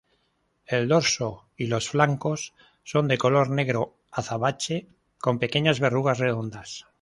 [0.65, 4.87] El dorso y los flancos son de color negro azabache,
[5.19, 6.87] con pequeñas verrugas redondas.